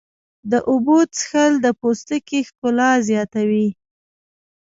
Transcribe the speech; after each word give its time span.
د 0.51 0.53
اوبو 0.69 0.97
څښل 1.15 1.53
د 1.65 1.67
پوستکي 1.79 2.39
ښکلا 2.47 2.91
زیاتوي. 3.07 3.67